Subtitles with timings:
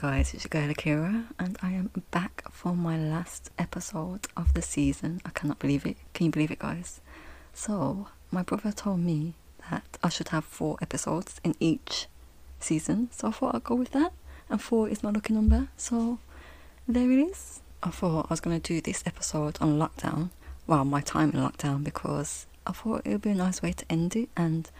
[0.00, 4.62] guys, it's your girl Akira, and I am back for my last episode of the
[4.62, 5.20] season.
[5.26, 5.98] I cannot believe it.
[6.14, 7.02] Can you believe it, guys?
[7.52, 9.34] So, my brother told me
[9.70, 12.06] that I should have four episodes in each
[12.60, 14.12] season, so I thought I'd go with that.
[14.48, 16.18] And four is my lucky number, so
[16.88, 17.60] there it is.
[17.82, 20.30] I thought I was going to do this episode on lockdown,
[20.66, 23.84] well, my time in lockdown, because I thought it would be a nice way to
[23.90, 24.70] end it, and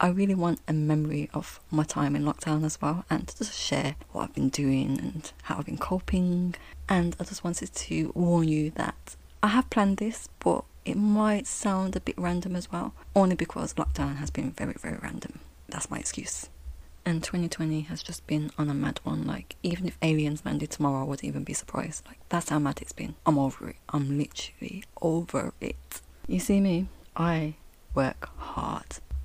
[0.00, 3.58] I really want a memory of my time in lockdown as well and to just
[3.58, 6.54] share what I've been doing and how I've been coping.
[6.88, 11.46] And I just wanted to warn you that I have planned this, but it might
[11.46, 15.38] sound a bit random as well, only because lockdown has been very, very random.
[15.68, 16.48] That's my excuse.
[17.06, 19.26] And 2020 has just been on a mad one.
[19.26, 22.06] Like, even if aliens landed tomorrow, I wouldn't even be surprised.
[22.06, 23.14] Like, that's how mad it's been.
[23.26, 23.76] I'm over it.
[23.90, 26.00] I'm literally over it.
[26.26, 26.88] You see me?
[27.14, 27.54] I
[27.94, 28.30] work.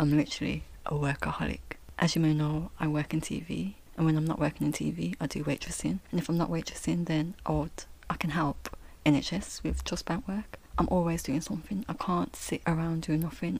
[0.02, 1.59] I'm literally a workaholic.
[1.98, 5.14] As you may know, I work in TV, and when I'm not working in TV,
[5.19, 6.00] I do waitressing.
[6.09, 7.72] And if I'm not waitressing, then odd,
[8.09, 10.58] I can help NHS with just bank work.
[10.77, 11.83] I'm always doing something.
[11.89, 13.59] I can't sit around doing nothing.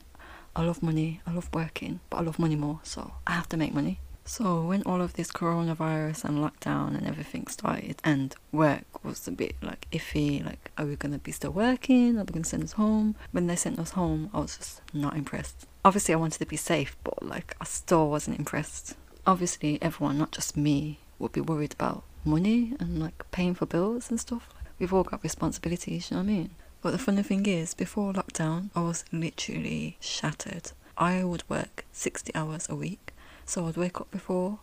[0.56, 1.20] I love money.
[1.28, 4.00] I love working, but I love money more, so I have to make money.
[4.30, 9.32] So when all of this coronavirus and lockdown and everything started, and work was a
[9.32, 12.16] bit like iffy, like are we gonna be still working?
[12.16, 13.16] Are they gonna send us home?
[13.32, 15.66] When they sent us home, I was just not impressed.
[15.84, 18.96] Obviously, I wanted to be safe, but like I still wasn't impressed.
[19.26, 24.12] Obviously, everyone, not just me, would be worried about money and like paying for bills
[24.12, 24.48] and stuff.
[24.78, 26.50] We've all got responsibilities, you know what I mean?
[26.84, 30.72] But the funny thing is, before lockdown, I was literally shattered.
[31.00, 33.14] I would work 60 hours a week
[33.50, 34.60] so I'd wake up before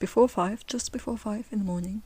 [0.00, 2.02] before five, just before five in the morning,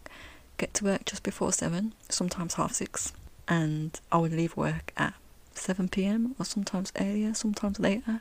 [0.59, 3.13] get to work just before seven, sometimes half six,
[3.49, 5.15] and I would leave work at
[5.55, 8.21] seven PM or sometimes earlier, sometimes later.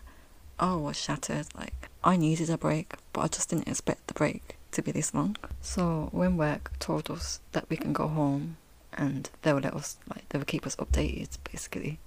[0.59, 4.13] Oh, I was shattered, like I needed a break, but I just didn't expect the
[4.13, 5.35] break to be this long.
[5.61, 8.55] So when work told us that we can go home
[8.93, 11.99] and they would let us like they would keep us updated basically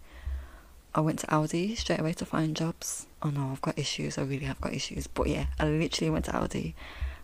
[0.94, 3.06] I went to Aldi straight away to find jobs.
[3.22, 4.16] Oh no, I've got issues.
[4.16, 5.06] I really have got issues.
[5.08, 6.74] But yeah, I literally went to Aldi,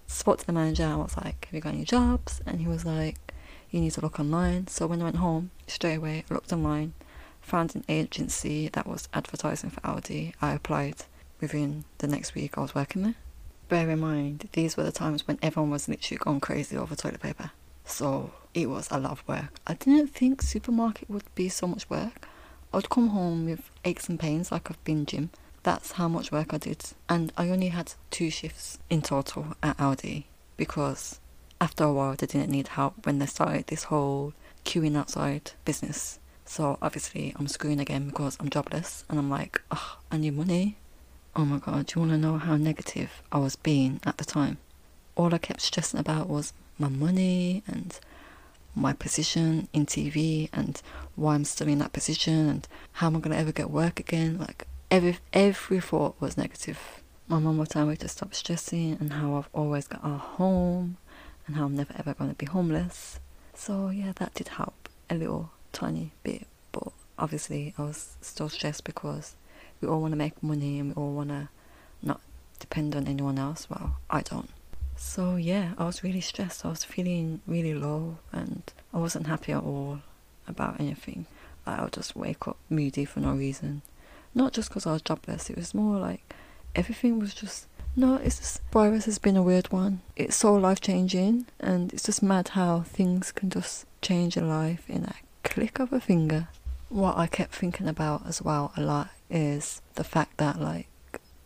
[0.06, 0.82] spoke to the manager.
[0.82, 3.16] And I was like, "Have you got any jobs?" And he was like,
[3.70, 6.94] "You need to look online." So when I went home, straight away I looked online,
[7.40, 10.34] found an agency that was advertising for Aldi.
[10.42, 11.04] I applied.
[11.40, 13.14] Within the next week, I was working there.
[13.68, 17.22] Bear in mind, these were the times when everyone was literally going crazy over toilet
[17.22, 17.52] paper.
[17.84, 19.58] So it was a lot of work.
[19.66, 22.26] I didn't think supermarket would be so much work.
[22.72, 25.30] I'd come home with aches and pains like I've been gym.
[25.62, 26.84] That's how much work I did.
[27.08, 30.24] And I only had two shifts in total at Aldi
[30.56, 31.18] because
[31.60, 34.32] after a while they didn't need help when they started this whole
[34.64, 36.18] queuing outside business.
[36.44, 40.76] So obviously I'm screwing again because I'm jobless and I'm like, oh, I need money.
[41.34, 44.24] Oh my god, do you want to know how negative I was being at the
[44.24, 44.58] time?
[45.16, 47.98] All I kept stressing about was my money and
[48.74, 50.80] my position in TV and
[51.16, 54.00] why I'm still in that position and how am I going to ever get work
[54.00, 54.38] again.
[54.38, 56.78] Like every every thought was negative.
[57.28, 60.96] My mum would tell me to stop stressing and how I've always got a home
[61.46, 63.20] and how I'm never ever going to be homeless.
[63.54, 68.84] So yeah, that did help a little tiny bit, but obviously I was still stressed
[68.84, 69.36] because
[69.80, 71.48] we all want to make money and we all want to
[72.02, 72.20] not
[72.58, 73.68] depend on anyone else.
[73.68, 74.50] Well, I don't.
[75.02, 76.64] So yeah, I was really stressed.
[76.64, 78.62] I was feeling really low and
[78.92, 80.00] I wasn't happy at all
[80.46, 81.24] about anything.
[81.66, 83.80] I would just wake up moody for no reason.
[84.34, 86.34] Not just because I was jobless, it was more like
[86.74, 87.66] everything was just
[87.96, 90.02] no, it's just virus has been a weird one.
[90.16, 94.88] It's so life changing and it's just mad how things can just change your life
[94.88, 96.48] in a click of a finger.
[96.90, 100.88] What I kept thinking about as well a lot is the fact that like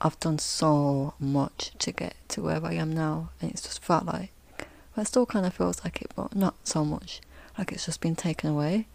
[0.04, 4.04] I've done so much to get to where I am now, and it's just felt
[4.04, 7.22] like, well, it still kind of feels like it, but not so much.
[7.56, 8.86] Like it's just been taken away,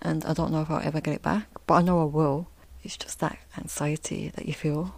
[0.00, 2.46] and I don't know if I'll ever get it back, but I know I will.
[2.84, 4.94] It's just that anxiety that you feel.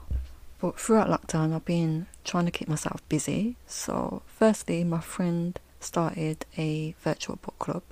[0.60, 3.56] But throughout lockdown, I've been trying to keep myself busy.
[3.66, 7.84] So, firstly, my friend started a virtual book club,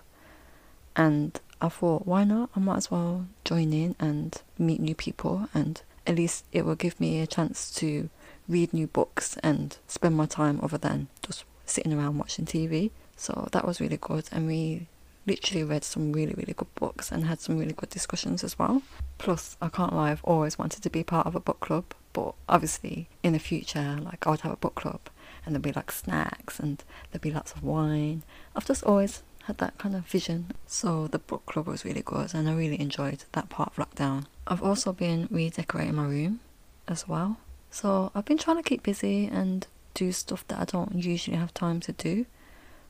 [0.95, 2.51] and I thought, why not?
[2.55, 6.75] I might as well join in and meet new people and at least it will
[6.75, 8.09] give me a chance to
[8.49, 12.91] read new books and spend my time other than just sitting around watching TV.
[13.17, 14.89] So that was really good, and we
[15.27, 18.83] literally read some really, really good books and had some really good discussions as well.
[19.19, 22.35] Plus, I can't lie, I've always wanted to be part of a book club, but
[22.49, 25.01] obviously in the future, like I would have a book club
[25.45, 28.23] and there'd be like snacks and there'd be lots of wine.
[28.55, 30.51] I've just always had that kind of vision.
[30.67, 34.27] So the book club was really good and I really enjoyed that part of lockdown.
[34.47, 36.41] I've also been redecorating my room
[36.89, 37.39] as well.
[37.71, 41.55] So I've been trying to keep busy and do stuff that I don't usually have
[41.55, 42.27] time to do.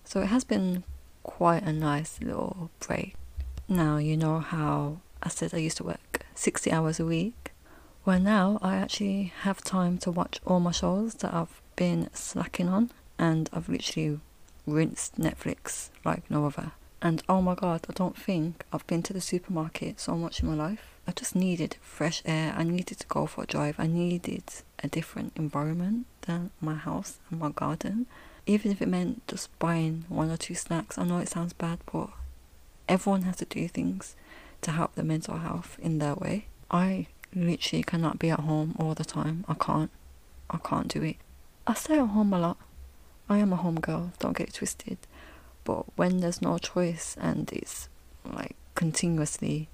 [0.05, 0.85] So it has been
[1.23, 3.15] quite a nice little break.
[3.69, 7.53] Now, you know how I said I used to work 60 hours a week?
[8.05, 12.69] Well, now I actually have time to watch all my shows that I've been slacking
[12.69, 14.21] on, and I've literally
[14.67, 16.73] rinsed Netflix like no other.
[17.03, 20.49] And oh my god, I don't think I've been to the supermarket so much in
[20.49, 20.97] my life.
[21.07, 22.55] I just needed fresh air.
[22.57, 23.77] I needed to go for a drive.
[23.79, 24.43] I needed
[24.83, 28.07] a different environment than my house and my garden.
[28.47, 30.99] Even if it meant just buying one or two snacks.
[30.99, 32.11] I know it sounds bad, but
[32.89, 34.17] everyone has to do things
[34.63, 36.47] to help their mental health in their way.
[36.71, 39.45] I literally cannot be at home all the time.
[39.47, 39.91] I can't.
[40.49, 41.17] I can't do it.
[41.67, 42.57] I stay at home a lot.
[43.29, 44.99] I am a homegirl, don't get it twisted.
[45.65, 47.89] But when there's no choice and it's
[48.25, 49.69] like continuously,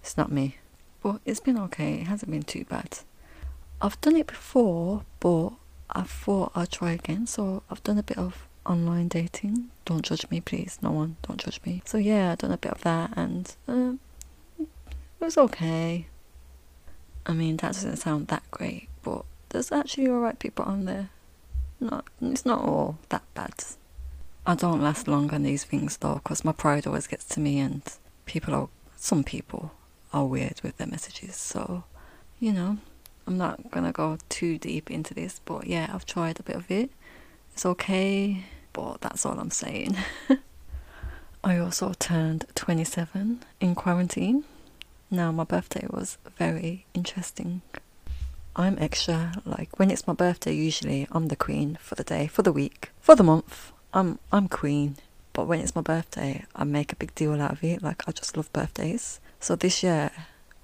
[0.00, 0.56] it's not me.
[1.02, 3.00] But it's been okay, it hasn't been too bad.
[3.80, 5.50] I've done it before, but
[5.90, 7.26] I thought I'd try again.
[7.26, 9.70] So I've done a bit of online dating.
[9.84, 10.78] Don't judge me, please.
[10.80, 11.82] No one, don't judge me.
[11.84, 13.92] So yeah, I've done a bit of that and uh,
[14.58, 14.68] it
[15.20, 16.06] was okay.
[17.26, 21.10] I mean, that doesn't sound that great, but there's actually alright people on there.
[21.80, 23.52] Not, it's not all that bad.
[24.46, 27.58] I don't last long on these things though, because my pride always gets to me,
[27.58, 27.82] and
[28.24, 29.72] people are, some people
[30.12, 31.36] are weird with their messages.
[31.36, 31.84] So,
[32.38, 32.78] you know,
[33.26, 36.70] I'm not gonna go too deep into this, but yeah, I've tried a bit of
[36.70, 36.90] it.
[37.52, 39.96] It's okay, but that's all I'm saying.
[41.44, 44.44] I also turned 27 in quarantine.
[45.10, 47.62] Now, my birthday was very interesting.
[48.58, 52.40] I'm extra, like when it's my birthday, usually I'm the queen for the day, for
[52.40, 53.70] the week, for the month.
[53.92, 54.96] I'm I'm queen,
[55.34, 57.82] but when it's my birthday, I make a big deal out of it.
[57.82, 59.20] Like I just love birthdays.
[59.40, 60.10] So this year,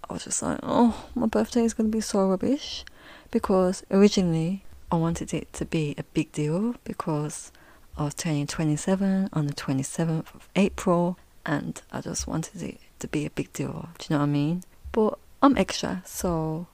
[0.09, 2.87] I was just like, oh, my birthday is gonna be so rubbish,
[3.31, 7.53] because originally I wanted it to be a big deal because
[7.99, 13.09] I was turning 27 on the 27th of April, and I just wanted it to
[13.09, 13.91] be a big deal.
[13.99, 14.63] Do you know what I mean?
[14.93, 16.69] But I'm extra, so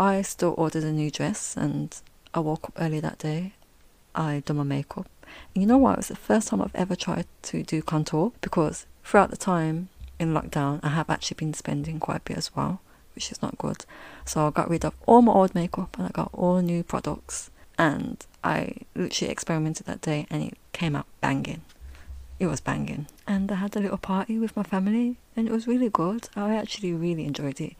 [0.00, 1.94] I still ordered a new dress, and
[2.32, 3.52] I woke up early that day.
[4.14, 5.06] I done my makeup
[5.54, 5.92] And you know what?
[5.92, 9.90] It was the first time I've ever tried to do contour because throughout the time
[10.18, 12.80] in lockdown, I have actually been spending quite a bit as well,
[13.14, 13.84] which is not good.
[14.24, 17.50] So I got rid of all my old makeup and I got all new products.
[17.78, 21.60] And I literally experimented that day and it came out banging.
[22.38, 23.06] It was banging.
[23.26, 26.30] And I had a little party with my family and it was really good.
[26.34, 27.74] I actually really enjoyed it.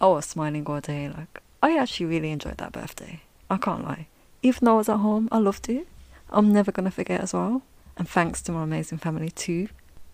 [0.00, 1.08] I was smiling all day.
[1.08, 3.22] Like, I actually really enjoyed that birthday.
[3.48, 4.08] I can't lie.
[4.42, 5.86] Even though I was at home, I loved it.
[6.30, 7.62] I'm never going to forget as well.
[7.96, 9.68] And thanks to my amazing family too,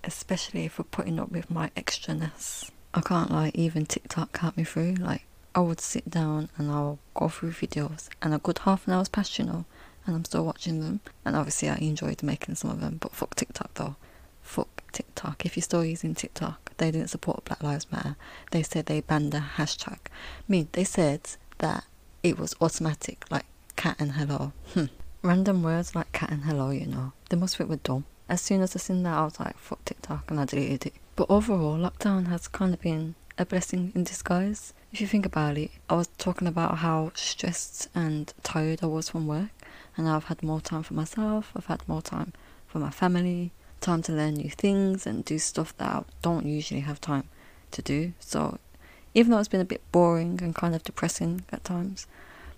[0.04, 2.70] especially for putting up with my extraness.
[2.92, 4.94] I can't lie, even TikTok helped me through.
[4.94, 5.24] Like,
[5.54, 9.08] I would sit down and I'll go through videos, and a good half an hour's
[9.08, 9.64] past, you know,
[10.04, 11.00] and I'm still watching them.
[11.24, 13.96] And obviously, I enjoyed making some of them, but fuck TikTok though.
[14.42, 15.46] Fuck TikTok.
[15.46, 18.16] If you're still using TikTok, they didn't support Black Lives Matter.
[18.50, 19.98] They said they banned the hashtag.
[20.06, 21.20] I mean, they said
[21.58, 21.84] that
[22.22, 23.44] it was automatic, like
[23.76, 24.52] cat and hello.
[24.74, 24.86] Hmm.
[25.22, 28.04] Random words like cat and hello, you know, they must fit with dumb.
[28.28, 30.94] As soon as I seen that, I was like, fuck TikTok, and I deleted it.
[31.16, 34.74] But overall, lockdown has kind of been a blessing in disguise.
[34.92, 39.08] If you think about it, I was talking about how stressed and tired I was
[39.08, 39.50] from work,
[39.96, 42.32] and now I've had more time for myself, I've had more time
[42.66, 46.80] for my family, time to learn new things and do stuff that I don't usually
[46.80, 47.28] have time
[47.70, 48.12] to do.
[48.20, 48.58] So,
[49.14, 52.06] even though it's been a bit boring and kind of depressing at times,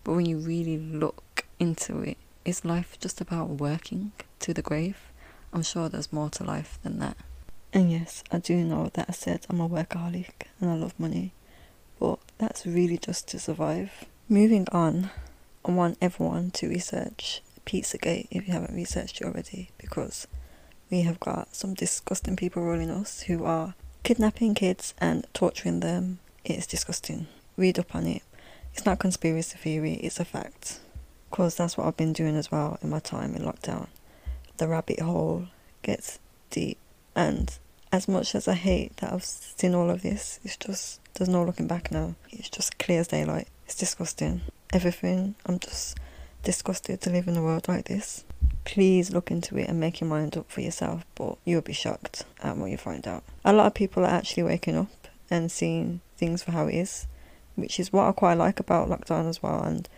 [0.05, 4.99] but when you really look into it, is life just about working to the grave?
[5.53, 7.17] I'm sure there's more to life than that.
[7.73, 11.33] And yes, I do know that I said I'm a workaholic and I love money,
[11.99, 14.07] but that's really just to survive.
[14.29, 15.11] Moving on,
[15.65, 20.27] I want everyone to research Pizzagate if you haven't researched it already, because
[20.90, 26.18] we have got some disgusting people ruling us who are kidnapping kids and torturing them.
[26.44, 27.26] It's disgusting.
[27.56, 28.23] Read up on it.
[28.75, 30.80] It's not conspiracy theory, it's a fact
[31.30, 33.87] because that's what I've been doing as well in my time in lockdown.
[34.56, 35.47] The rabbit hole
[35.82, 36.18] gets
[36.50, 36.78] deep,
[37.14, 37.56] and
[37.92, 41.44] as much as I hate that I've seen all of this, it's just there's no
[41.44, 42.14] looking back now.
[42.30, 43.49] It's just clear as daylight.
[43.64, 44.42] It's disgusting.
[44.73, 45.35] Everything.
[45.47, 45.99] I'm just
[46.42, 48.25] disgusted to live in a world like this.
[48.64, 52.25] Please look into it and make your mind up for yourself, but you'll be shocked
[52.43, 53.25] at what you find out.
[53.45, 57.07] A lot of people are actually waking up and seeing things for how it is,
[57.57, 59.62] which is what I quite like about lockdown as well.
[59.62, 59.88] And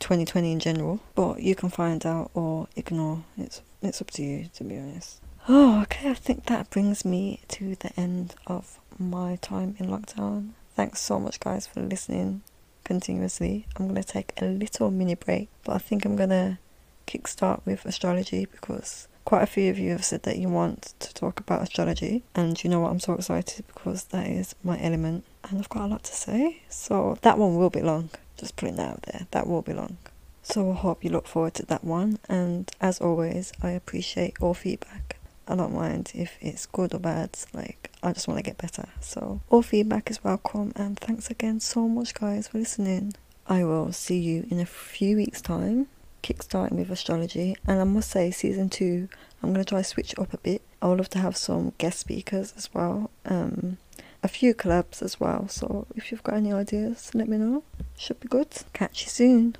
[0.00, 3.24] 2020 in general, but you can find out or ignore.
[3.38, 5.20] It's it's up to you to be honest.
[5.48, 6.10] Oh, okay.
[6.10, 10.50] I think that brings me to the end of my time in lockdown.
[10.74, 12.42] Thanks so much, guys, for listening
[12.82, 13.66] continuously.
[13.76, 16.58] I'm gonna take a little mini break, but I think I'm gonna
[17.06, 21.14] kickstart with astrology because Quite a few of you have said that you want to
[21.14, 22.90] talk about astrology, and you know what?
[22.90, 26.60] I'm so excited because that is my element, and I've got a lot to say.
[26.68, 28.10] So that one will be long.
[28.36, 29.26] Just putting that out there.
[29.30, 29.96] That will be long.
[30.42, 32.18] So I hope you look forward to that one.
[32.28, 35.16] And as always, I appreciate all feedback.
[35.48, 37.38] I don't mind if it's good or bad.
[37.54, 38.88] Like, I just want to get better.
[39.00, 40.72] So, all feedback is welcome.
[40.76, 43.14] And thanks again so much, guys, for listening.
[43.46, 45.86] I will see you in a few weeks' time,
[46.24, 47.56] kickstarting with astrology.
[47.66, 49.08] And I must say, season two,
[49.42, 50.62] I'm going to try switch up a bit.
[50.80, 53.10] I would love to have some guest speakers as well.
[53.26, 53.76] Um,
[54.22, 55.48] a few collabs as well.
[55.48, 57.62] So, if you've got any ideas, let me know.
[57.98, 58.48] Should be good.
[58.72, 59.56] Catch you soon.